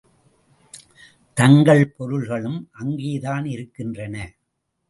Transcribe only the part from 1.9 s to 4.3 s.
பொருள்களும் அங்கேதான் இருக்கின்றன.